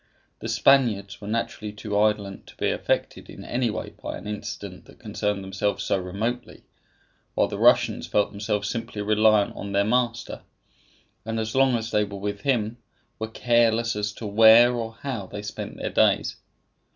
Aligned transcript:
The 0.39 0.49
Spaniards 0.49 1.21
were 1.21 1.27
naturally 1.27 1.71
too 1.71 1.89
indolent 1.95 2.47
to 2.47 2.57
be 2.57 2.71
affected 2.71 3.29
in 3.29 3.45
any 3.45 3.69
way 3.69 3.93
by 4.01 4.17
an 4.17 4.25
incident 4.25 4.85
that 4.85 4.97
concerned 4.97 5.43
themselves 5.43 5.83
so 5.83 5.99
remotely; 5.99 6.63
while 7.35 7.47
the 7.47 7.59
Russians 7.59 8.07
felt 8.07 8.31
themselves 8.31 8.67
simply 8.67 9.03
reliant 9.03 9.55
on 9.55 9.73
their 9.73 9.85
master, 9.85 10.41
and 11.23 11.39
as 11.39 11.53
long 11.53 11.75
as 11.75 11.91
they 11.91 12.03
were 12.03 12.17
with 12.17 12.41
him 12.41 12.77
were 13.19 13.27
careless 13.27 13.95
as 13.95 14.11
to 14.13 14.25
where 14.25 14.73
or 14.73 14.93
how 15.01 15.27
they 15.27 15.43
spent 15.43 15.77
their 15.77 15.91
days. 15.91 16.35